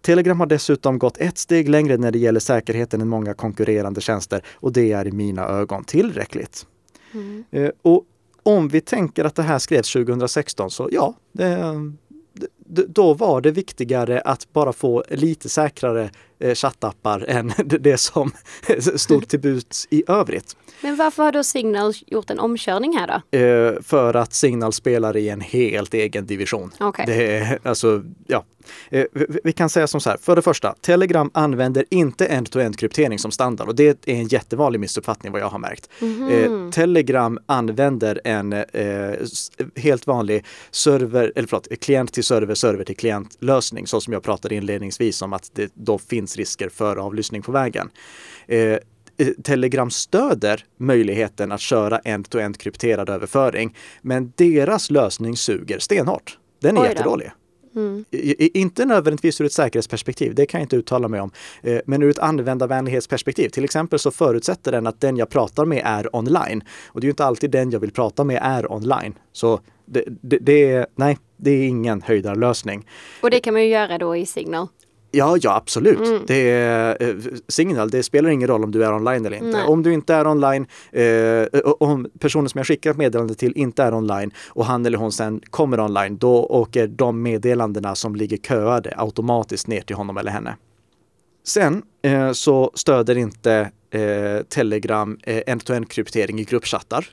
[0.00, 4.42] Telegram har dessutom gått ett steg längre när det gäller säkerheten än många konkurrerande tjänster
[4.54, 6.66] och det är i mina ögon tillräckligt.
[7.14, 7.44] Mm.
[7.50, 8.04] Eh, och
[8.48, 11.88] om vi tänker att det här skrevs 2016 så ja, det,
[12.68, 18.30] då var det viktigare att bara få lite säkrare eh, chattappar än det som
[18.96, 20.56] stod till buds i övrigt.
[20.80, 23.38] Men varför har då Signal gjort en omkörning här då?
[23.38, 26.72] Eh, för att Signal spelar i en helt egen division.
[26.80, 27.06] Okay.
[27.06, 28.44] Det är, alltså, ja.
[28.90, 29.04] Eh,
[29.44, 33.30] vi kan säga som så här, för det första, Telegram använder inte end-to-end kryptering som
[33.30, 35.88] standard och det är en jättevanlig missuppfattning vad jag har märkt.
[36.00, 36.72] Mm -hmm.
[36.72, 38.64] Telegram använder en
[39.76, 44.22] helt vanlig server, eller förlåt, klient till server, server till klient lösning, så som jag
[44.22, 47.90] pratade inledningsvis om att det då finns risker för avlyssning på vägen.
[48.46, 48.78] Eh,
[49.42, 53.76] Telegram stöder möjligheten att köra end-to-end krypterad överföring.
[54.02, 56.38] Men deras lösning suger stenhårt.
[56.60, 57.30] Den är jättedålig.
[57.76, 58.04] Mm.
[58.54, 61.30] Inte nödvändigtvis ur ett säkerhetsperspektiv, det kan jag inte uttala mig om.
[61.62, 63.48] Eh, men ur ett användarvänlighetsperspektiv.
[63.48, 66.62] Till exempel så förutsätter den att den jag pratar med är online.
[66.86, 69.14] Och det är inte alltid den jag vill prata med är online.
[69.32, 72.86] Så det, det, det är, nej, det är ingen höjdarlösning.
[73.20, 74.68] Och det kan man ju göra då i Signal?
[75.10, 75.98] Ja, ja absolut.
[75.98, 76.22] Mm.
[76.26, 77.14] Det är, eh,
[77.48, 79.58] signal, det spelar ingen roll om du är online eller inte.
[79.58, 79.66] Nej.
[79.66, 83.82] Om du inte är online, eh, om personen som jag skickar ett meddelande till inte
[83.82, 88.36] är online och han eller hon sen kommer online, då åker de meddelandena som ligger
[88.36, 90.56] köade automatiskt ner till honom eller henne.
[91.46, 97.06] Sen eh, så stöder inte eh, Telegram eh, end-to-end kryptering i gruppchattar.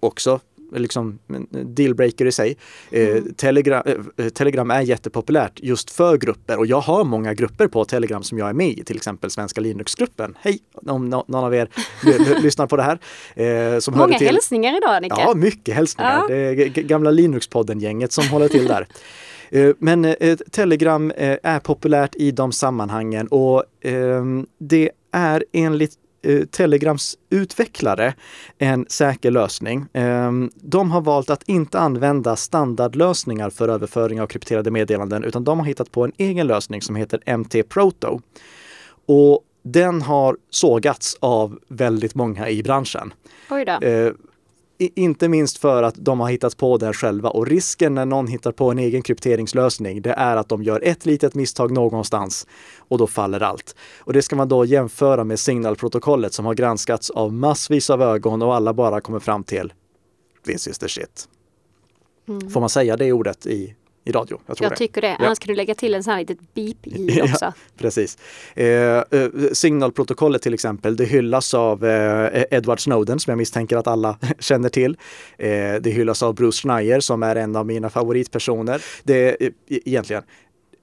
[0.00, 0.40] Också
[0.72, 1.18] liksom
[1.50, 2.56] dealbreaker i sig.
[2.90, 3.34] Eh, mm.
[3.34, 3.82] Telegram,
[4.16, 8.38] eh, Telegram är jättepopulärt just för grupper och jag har många grupper på Telegram som
[8.38, 10.36] jag är med i, till exempel Svenska Linux-gruppen.
[10.40, 11.68] Hej om någon av er
[12.42, 12.98] lyssnar på det här.
[13.74, 14.26] Eh, som många till...
[14.26, 15.16] hälsningar idag Nicke.
[15.18, 16.20] Ja, mycket hälsningar.
[16.20, 16.26] Ja.
[16.28, 18.86] Det är gamla Linux-podden-gänget som håller till där.
[19.78, 20.14] Men
[20.50, 26.05] Telegram är populärt i de sammanhangen och ehm, det är enligt Eh,
[26.50, 28.14] Telegrams utvecklare
[28.58, 29.86] en säker lösning.
[29.92, 35.58] Ehm, de har valt att inte använda standardlösningar för överföring av krypterade meddelanden utan de
[35.58, 38.20] har hittat på en egen lösning som heter MT Proto.
[39.06, 43.14] Och den har sågats av väldigt många i branschen.
[43.50, 43.78] Oj då.
[44.78, 48.52] Inte minst för att de har hittat på det själva och risken när någon hittar
[48.52, 52.46] på en egen krypteringslösning, det är att de gör ett litet misstag någonstans
[52.78, 53.76] och då faller allt.
[53.98, 58.42] Och det ska man då jämföra med signalprotokollet som har granskats av massvis av ögon
[58.42, 59.72] och alla bara kommer fram till
[60.44, 61.28] this is the shit.
[62.28, 62.50] Mm.
[62.50, 63.74] Får man säga det ordet i
[64.06, 64.40] i radio.
[64.46, 65.16] Jag, jag tycker det.
[65.16, 67.44] Annars kan du lägga till en sån här litet beep i också.
[67.44, 68.18] Ja, precis.
[68.54, 69.02] Eh, eh,
[69.52, 74.68] signalprotokollet till exempel, det hyllas av eh, Edward Snowden som jag misstänker att alla känner
[74.68, 74.96] till.
[75.38, 75.48] Eh,
[75.80, 78.82] det hyllas av Bruce Schneier som är en av mina favoritpersoner.
[79.02, 80.22] Det är egentligen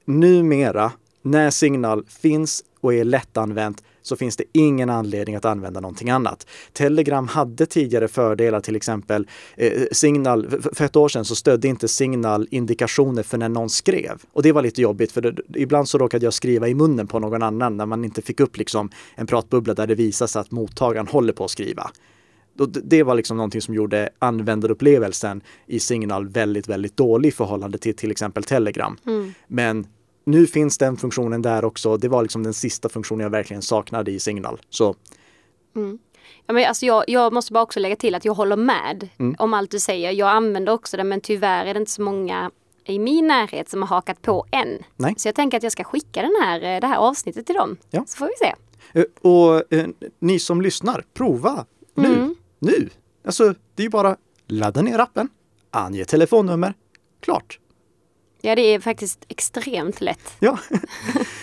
[0.05, 6.09] numera när signal finns och är lättanvänt så finns det ingen anledning att använda någonting
[6.09, 6.47] annat.
[6.73, 10.49] Telegram hade tidigare fördelar, till exempel eh, Signal.
[10.73, 14.21] För ett år sedan så stödde inte Signal indikationer för när någon skrev.
[14.33, 17.19] Och det var lite jobbigt för det, ibland så råkade jag skriva i munnen på
[17.19, 21.07] någon annan när man inte fick upp liksom en pratbubbla där det visas att mottagaren
[21.07, 21.91] håller på att skriva.
[22.83, 27.95] Det var liksom någonting som gjorde användarupplevelsen i Signal väldigt, väldigt dålig i förhållande till
[27.95, 28.97] till exempel Telegram.
[29.05, 29.33] Mm.
[29.47, 29.87] Men
[30.23, 31.97] nu finns den funktionen där också.
[31.97, 34.61] Det var liksom den sista funktionen jag verkligen saknade i Signal.
[34.69, 34.95] Så.
[35.75, 35.99] Mm.
[36.45, 39.35] Ja, men alltså jag, jag, måste bara också lägga till att jag håller med mm.
[39.39, 40.11] om allt du säger.
[40.11, 42.51] Jag använder också det men tyvärr är det inte så många
[42.85, 44.83] i min närhet som har hakat på än.
[44.95, 45.13] Nej.
[45.17, 47.77] Så jag tänker att jag ska skicka den här, eh, det här avsnittet till dem.
[47.89, 48.03] Ja.
[48.07, 48.53] Så får vi se.
[48.99, 49.87] Eh, och eh,
[50.19, 52.13] ni som lyssnar, prova nu.
[52.13, 52.35] Mm.
[52.59, 52.89] Nu!
[53.25, 55.29] Alltså, det är ju bara ladda ner appen,
[55.71, 56.73] ange telefonnummer,
[57.19, 57.59] klart.
[58.45, 60.33] Ja, det är faktiskt extremt lätt.
[60.39, 60.59] Ja,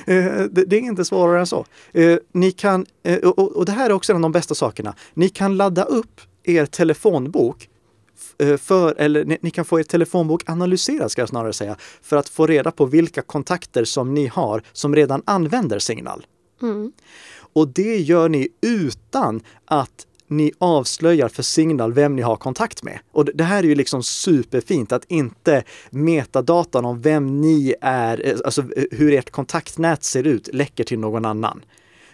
[0.06, 1.66] eh, det är inte svårare än så.
[1.92, 5.28] Eh, ni kan, eh, och det här är också en av de bästa sakerna, ni
[5.28, 7.68] kan ladda upp er telefonbok
[8.58, 12.46] för, eller ni kan få er telefonbok analyserad ska jag snarare säga, för att få
[12.46, 16.26] reda på vilka kontakter som ni har som redan använder Signal.
[16.62, 16.92] Mm.
[17.52, 22.98] Och det gör ni utan att ni avslöjar för Signal vem ni har kontakt med.
[23.12, 28.36] Och det här är ju liksom superfint att inte metadatan om vem ni är, eh,
[28.44, 31.64] alltså eh, hur ert kontaktnät ser ut, läcker till någon annan.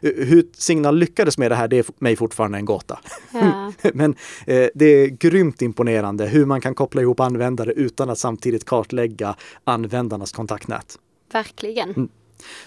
[0.01, 2.99] Hur Signal lyckades med det här, det är mig fortfarande en gåta.
[3.33, 3.73] Ja.
[3.95, 4.15] Men
[4.47, 9.37] eh, det är grymt imponerande hur man kan koppla ihop användare utan att samtidigt kartlägga
[9.65, 10.99] användarnas kontaktnät.
[11.33, 11.91] Verkligen.
[11.91, 12.09] Mm.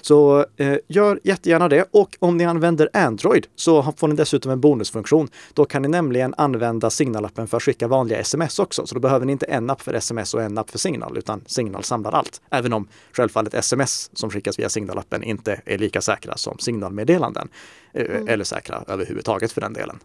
[0.01, 1.86] Så eh, gör jättegärna det.
[1.91, 5.27] Och om ni använder Android så får ni dessutom en bonusfunktion.
[5.53, 8.88] Då kan ni nämligen använda signalappen för att skicka vanliga sms också.
[8.88, 11.41] Så då behöver ni inte en app för sms och en app för signal, utan
[11.45, 12.41] signal samlar allt.
[12.49, 17.49] Även om självfallet sms som skickas via signalappen inte är lika säkra som signalmeddelanden.
[17.93, 18.27] Eh, mm.
[18.27, 19.99] Eller säkra överhuvudtaget för den delen.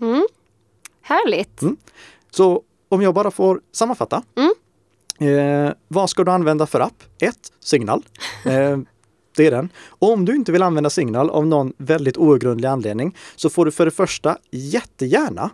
[0.00, 0.26] Mm.
[1.02, 1.62] Härligt!
[1.62, 1.76] Mm.
[2.30, 4.22] Så om jag bara får sammanfatta.
[4.36, 4.54] Mm.
[5.20, 7.02] Eh, vad ska du använda för app?
[7.20, 7.34] 1.
[7.60, 8.04] Signal.
[8.44, 8.78] Eh,
[9.36, 9.68] det är den.
[9.86, 13.70] Och om du inte vill använda Signal av någon väldigt outgrundlig anledning så får du
[13.70, 15.50] för det första jättegärna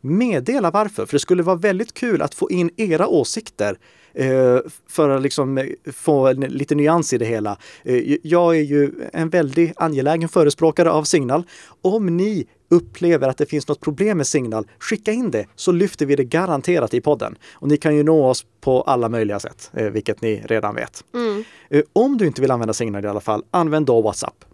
[0.00, 1.06] meddela varför.
[1.06, 3.78] För det skulle vara väldigt kul att få in era åsikter
[4.14, 7.58] eh, för att liksom eh, få en, lite nyans i det hela.
[7.84, 11.44] Eh, jag är ju en väldigt angelägen förespråkare av Signal.
[11.82, 16.06] Om ni upplever att det finns något problem med Signal, skicka in det så lyfter
[16.06, 17.36] vi det garanterat i podden.
[17.52, 21.04] Och ni kan ju nå oss på alla möjliga sätt, eh, vilket ni redan vet.
[21.14, 21.44] Mm.
[21.70, 24.44] Eh, om du inte vill använda Signal i alla fall, använd då WhatsApp.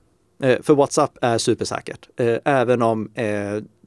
[0.42, 2.08] Eh, för WhatsApp är supersäkert,
[2.44, 3.10] även om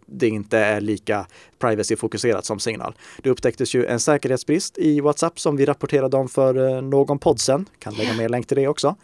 [0.05, 1.27] det inte är lika
[1.59, 2.95] privacy-fokuserat som Signal.
[3.21, 7.65] Det upptäcktes ju en säkerhetsbrist i WhatsApp som vi rapporterade om för någon podd sen.
[7.79, 8.95] Kan lägga med länk till det också.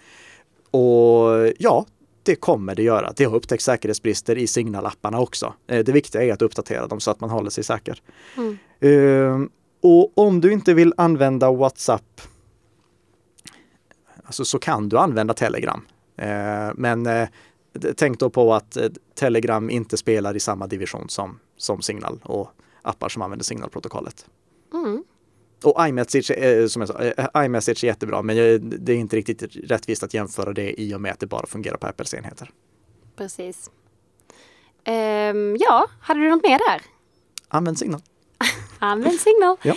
[0.71, 1.86] Och ja,
[2.23, 3.13] det kommer det göra.
[3.15, 5.53] Det har upptäckt säkerhetsbrister i signalapparna också.
[5.67, 8.01] Eh, det viktiga är att uppdatera dem så att man håller sig säker.
[8.38, 8.58] Mm.
[8.84, 9.47] Uh,
[9.82, 12.21] och om du inte vill använda WhatsApp
[14.23, 15.86] alltså, så kan du använda Telegram.
[16.21, 17.27] Uh, men uh,
[17.95, 18.77] tänk då på att
[19.15, 22.51] Telegram inte spelar i samma division som, som Signal och
[22.82, 24.25] appar som använder signalprotokollet.
[24.73, 25.03] Mm.
[25.63, 28.36] Och iMessage, eh, som jag sa, eh, iMessage är jättebra, men
[28.86, 31.78] det är inte riktigt rättvist att jämföra det i och med att det bara fungerar
[31.78, 32.50] på Apples enheter.
[33.15, 33.69] Precis.
[34.88, 36.82] Um, ja, hade du något mer där?
[37.48, 38.02] Använd signal.
[38.80, 39.58] Använd signal.
[39.62, 39.76] ja.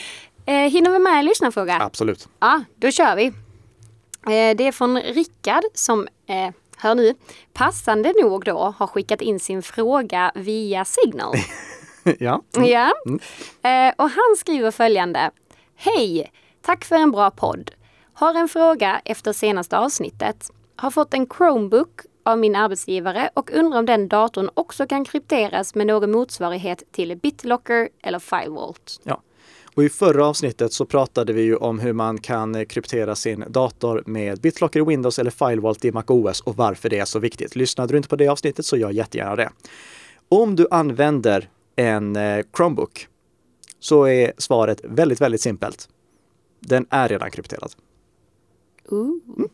[0.48, 1.78] Uh, hinner vi med en lyssnarfråga?
[1.80, 2.28] Absolut.
[2.40, 3.26] Ja, då kör vi.
[3.28, 7.14] Uh, det är från Rickard som, uh, hör nu,
[7.52, 11.34] passande nog då har skickat in sin fråga via Signal.
[12.18, 12.42] ja.
[12.56, 12.68] Mm.
[12.68, 12.92] ja.
[13.06, 13.18] Mm.
[13.88, 15.30] Uh, och han skriver följande.
[15.84, 16.32] Hej!
[16.60, 17.70] Tack för en bra podd.
[18.12, 20.50] Har en fråga efter senaste avsnittet.
[20.76, 25.74] Har fått en Chromebook av min arbetsgivare och undrar om den datorn också kan krypteras
[25.74, 29.00] med någon motsvarighet till BitLocker eller FileVault.
[29.02, 29.22] Ja.
[29.74, 33.44] Och I förra avsnittet så pratade vi ju om hur man kan eh, kryptera sin
[33.48, 37.56] dator med BitLocker i Windows eller FileVault i MacOS och varför det är så viktigt.
[37.56, 39.50] Lyssnade du inte på det avsnittet så gör jättegärna det.
[40.28, 43.08] Om du använder en eh, Chromebook
[43.82, 45.88] så är svaret väldigt, väldigt simpelt.
[46.60, 47.72] Den är redan krypterad.
[48.88, 49.18] Ooh.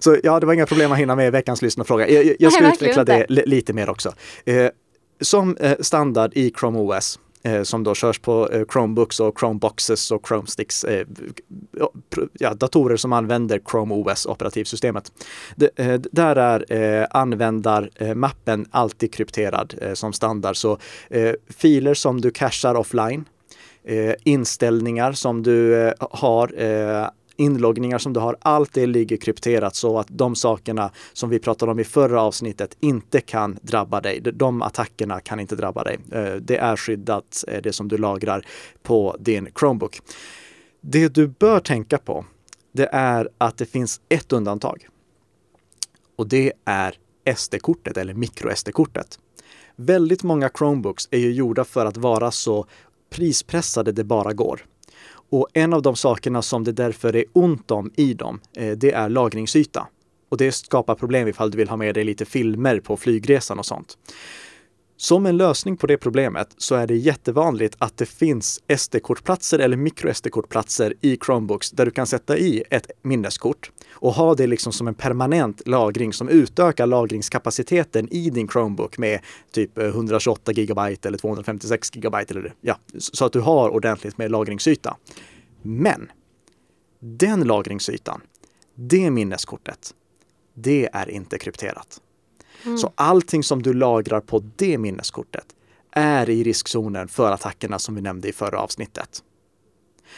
[0.00, 2.08] Så ja, det var inga problem att hinna med veckans lyssnarfråga.
[2.08, 4.12] Jag, jag, jag ska Nej, utveckla det li- lite mer också.
[4.44, 4.70] Eh,
[5.20, 10.10] som eh, standard i Chrome OS Eh, som då körs på eh, Chromebooks och Chromeboxes
[10.10, 11.06] och Chromesticks, eh,
[12.38, 15.12] ja, datorer som använder Chrome OS operativsystemet.
[16.10, 20.56] Där är användarmappen alltid krypterad som standard.
[20.56, 20.78] Så
[21.48, 23.24] filer som du cachar offline,
[24.24, 26.52] inställningar som du har,
[27.40, 31.72] inloggningar som du har, allt det ligger krypterat så att de sakerna som vi pratade
[31.72, 34.20] om i förra avsnittet inte kan drabba dig.
[34.20, 35.98] De- attackerna kan inte drabba dig.
[36.12, 38.46] Eh, det är skyddat, eh, det som du lagrar
[38.82, 40.00] på din Chromebook.
[40.80, 42.24] Det du bör tänka på,
[42.72, 44.88] det är att det finns ett undantag.
[46.16, 46.94] Och det är
[47.36, 49.18] SD-kortet eller micro-SD-kortet.
[49.76, 52.66] Väldigt många Chromebooks är ju gjorda för att vara så
[53.10, 54.64] prispressade det bara går.
[55.30, 58.92] Och en av de sakerna som det därför är ont om i dem, eh, det
[58.92, 59.86] är lagringsyta.
[60.28, 63.66] Och det skapar problem ifall du vill ha med dig lite filmer på flygresan och
[63.66, 63.98] sånt.
[65.00, 69.76] Som en lösning på det problemet så är det jättevanligt att det finns SD-kortplatser eller
[69.76, 74.88] micro-SD-kortplatser i Chromebooks där du kan sätta i ett minneskort och ha det liksom som
[74.88, 79.20] en permanent lagring som utökar lagringskapaciteten i din Chromebook med
[79.52, 84.30] typ eh, 128 gigabyte eller 256 gigabyte eller ja, så att du har ordentligt med
[84.30, 84.96] lagringsyta.
[85.62, 86.10] Men
[87.00, 88.20] den lagringsytan,
[88.74, 89.94] det minneskortet,
[90.54, 92.00] det är inte krypterat.
[92.64, 92.78] Mm.
[92.78, 95.46] Så allting som du lagrar på det minneskortet
[95.92, 99.22] är i riskzonen för attackerna som vi nämnde i förra avsnittet.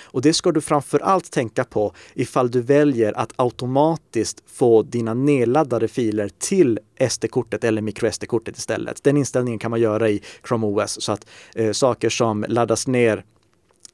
[0.01, 5.15] Och det ska du framför allt tänka på ifall du väljer att automatiskt få dina
[5.15, 6.79] nedladdade filer till
[7.09, 9.03] SD-kortet eller micro-SD-kortet istället.
[9.05, 13.25] Den inställningen kan man göra i Chrome OS så att eh, saker som laddas ner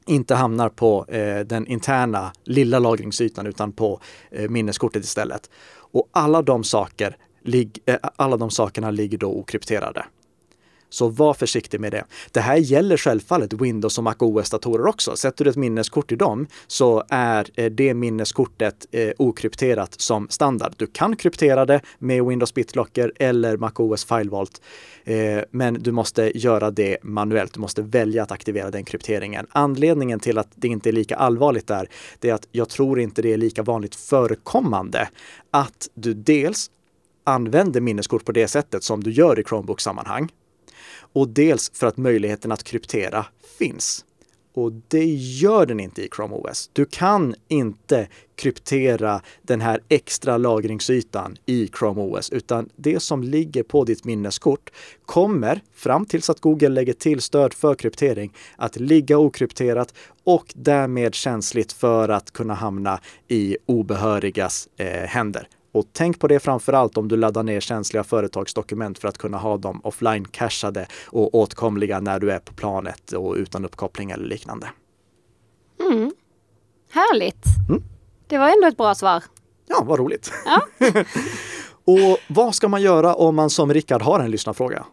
[0.07, 5.51] inte hamnar på eh, den interna lilla lagringsytan utan på eh, minneskortet istället.
[5.91, 7.17] Och alla de, saker,
[7.55, 10.05] Eh, alla de sakerna ligger då okrypterade.
[10.91, 12.05] Så var försiktig med det.
[12.33, 15.17] Det här gäller självfallet Windows och MacOS-datorer också.
[15.17, 20.75] Sätter du ett minneskort i dem så är eh, det minneskortet eh, okrypterat som standard.
[20.77, 24.63] Du kan kryptera det med Windows BitLocker eller MacOS FileVault,
[25.51, 27.53] men du måste göra det manuellt.
[27.53, 29.47] Du måste välja att aktivera den krypteringen.
[29.51, 31.89] Anledningen till att det inte är lika allvarligt där,
[32.19, 35.09] det är att jag tror inte det är lika vanligt förekommande
[35.51, 36.71] att du dels
[37.29, 40.29] använder minneskort på det sättet som du gör i Chromebook-sammanhang
[41.13, 43.27] och dels för att möjligheten att kryptera
[43.59, 44.05] finns.
[44.55, 46.71] Och det gör den inte i Chrome OS.
[46.73, 53.63] Du kan inte kryptera den här extra lagringsytan i Chrome OS, utan det som ligger
[53.63, 54.71] på ditt minneskort
[55.07, 61.15] kommer, fram tills att Google lägger till stöd för kryptering, att ligga okrypterat och därmed
[61.15, 65.49] känsligt för att kunna hamna i obehörigas eh, händer.
[65.79, 69.39] Och tänk på det framför allt om du laddar ner känsliga företagsdokument för att kunna
[69.39, 74.69] ha dem offline-cachade och åtkomliga när du är på planet och utan uppkoppling eller liknande.
[76.91, 77.45] Härligt.
[77.69, 77.83] Mm.
[78.27, 79.25] Det var ändå ett bra svar.
[79.67, 80.33] Ja, vad roligt!
[80.45, 80.63] Ja.
[81.85, 84.85] och vad ska man göra om man som Rickard har en lyssnarfråga?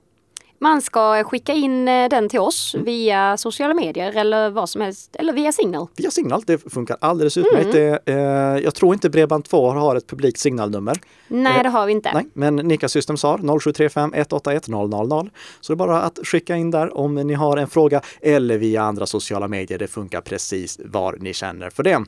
[0.60, 2.86] Man ska skicka in eh, den till oss Mm.
[2.86, 5.88] via sociala medier eller vad som helst, eller via Signal.
[5.98, 7.72] Via Signal, det funkar alldeles utmärkt.
[7.72, 8.16] Det, eh,
[8.64, 11.00] jag tror inte Bredband2 har ett publikt signalnummer.
[11.28, 12.12] Nej, det har vi inte.
[12.14, 15.30] Nej, men Nika Systems har 0735 181 000.
[15.62, 18.82] Så det är bara att skicka in där om ni har en fråga eller via
[18.84, 19.78] andra sociala medier.
[19.78, 22.04] Det funkar precis var ni känner för det.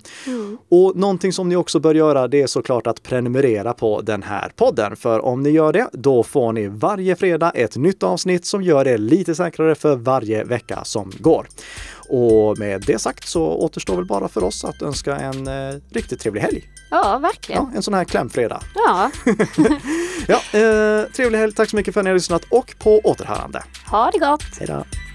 [0.69, 4.51] Och någonting som ni också bör göra det är såklart att prenumerera på den här
[4.55, 4.95] podden.
[4.95, 8.03] För om ni gör det, då får ni varje fredag ett nytt
[8.37, 11.47] avsnitt som gör det lite säkrare för varje vecka som går.
[12.09, 16.19] Och med det sagt så återstår väl bara för oss att önska en eh, riktigt
[16.19, 16.63] trevlig helg.
[16.91, 17.63] Ja, verkligen.
[17.63, 18.61] Ja, en sån här klämfredag.
[18.75, 19.11] Ja.
[20.27, 21.53] Ja, eh, trevlig helg.
[21.53, 23.63] Tack så mycket för att ni har lyssnat och på återhörande.
[23.91, 24.43] Ha det gott!
[24.59, 25.06] Hej då!